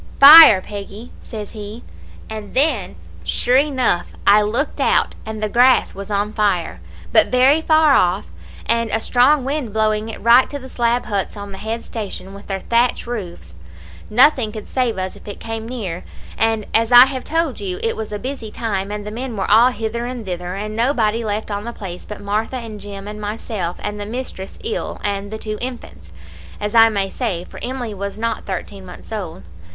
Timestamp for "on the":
11.37-11.59, 21.51-21.73